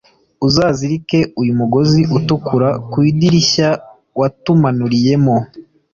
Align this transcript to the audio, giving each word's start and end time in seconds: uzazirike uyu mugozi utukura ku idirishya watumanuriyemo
uzazirike 0.47 1.19
uyu 1.41 1.53
mugozi 1.59 2.01
utukura 2.17 2.69
ku 2.89 2.97
idirishya 3.09 3.69
watumanuriyemo 4.19 5.35